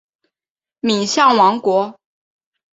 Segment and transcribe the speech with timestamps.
[0.79, 1.95] 敏象王国。